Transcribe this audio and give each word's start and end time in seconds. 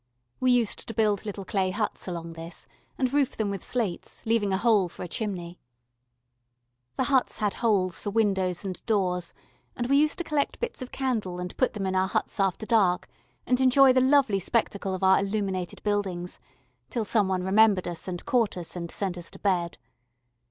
We 0.39 0.49
used 0.49 0.87
to 0.87 0.95
build 0.95 1.27
little 1.27 1.45
clay 1.45 1.69
huts 1.69 2.07
along 2.07 2.33
this, 2.33 2.65
and 2.97 3.13
roof 3.13 3.37
them 3.37 3.51
with 3.51 3.63
slates, 3.63 4.25
leaving 4.25 4.51
a 4.51 4.57
hole 4.57 4.89
for 4.89 5.03
a 5.03 5.07
chimney. 5.07 5.59
The 6.95 7.03
huts 7.03 7.37
had 7.37 7.53
holes 7.53 8.01
for 8.01 8.09
windows 8.09 8.65
and 8.65 8.83
doors, 8.87 9.31
and 9.75 9.85
we 9.85 9.97
used 9.97 10.17
to 10.17 10.23
collect 10.23 10.59
bits 10.59 10.81
of 10.81 10.91
candle 10.91 11.39
and 11.39 11.55
put 11.55 11.73
them 11.75 11.85
in 11.85 11.93
our 11.93 12.07
huts 12.07 12.39
after 12.39 12.65
dark 12.65 13.09
and 13.45 13.61
enjoy 13.61 13.93
the 13.93 14.01
lovely 14.01 14.39
spectacle 14.39 14.95
of 14.95 15.03
our 15.03 15.19
illuminated 15.19 15.83
buildings 15.83 16.39
till 16.89 17.05
some 17.05 17.27
one 17.27 17.43
remembered 17.43 17.87
us 17.87 18.07
and 18.07 18.25
caught 18.25 18.57
us, 18.57 18.75
and 18.75 18.89
sent 18.89 19.19
us 19.19 19.29
to 19.29 19.37
bed. 19.37 19.77